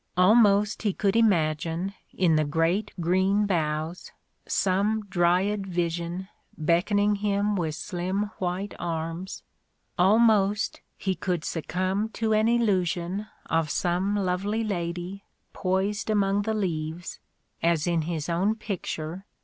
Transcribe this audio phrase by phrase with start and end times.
[0.17, 4.11] Almost he could imagine, in the great green boughs,
[4.47, 6.27] some Dryad vision
[6.57, 9.43] beckoning him with slim white arms:
[9.99, 17.19] almost he could succumb to an illusion of some lovely lady poised among the leaves,
[17.61, 19.27] as in his own picture.